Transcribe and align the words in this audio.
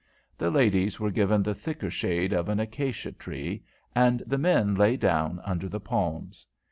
The 0.35 0.49
ladies 0.49 0.99
were 0.99 1.11
given 1.11 1.43
the 1.43 1.53
thicker 1.53 1.91
shade 1.91 2.33
of 2.33 2.49
an 2.49 2.59
acacia 2.59 3.11
tree, 3.11 3.63
and 3.93 4.23
the 4.25 4.39
men 4.39 4.73
lay 4.73 4.97
down 4.97 5.39
under 5.45 5.69
the 5.69 5.79
palms. 5.79 6.47